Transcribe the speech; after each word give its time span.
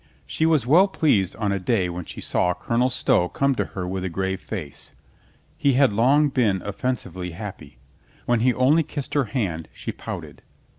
She 0.25 0.47
was 0.47 0.65
well 0.65 0.87
pleased 0.87 1.35
on 1.35 1.51
a 1.51 1.59
day 1.59 1.87
when 1.87 2.05
she 2.05 2.21
saw 2.21 2.55
Colonel 2.55 2.89
Stow 2.89 3.29
come 3.29 3.53
to 3.53 3.65
her 3.77 3.87
with 3.87 4.03
a 4.03 4.09
grave 4.09 4.41
face. 4.41 4.93
He 5.55 5.73
had 5.73 5.93
long 5.93 6.29
been 6.29 6.63
offensively 6.63 7.33
happy. 7.33 7.77
When 8.25 8.39
he 8.39 8.51
only 8.51 8.81
kissed 8.81 9.13
her 9.13 9.25
hand, 9.25 9.67
she 9.75 9.91
pouted. 9.91 10.41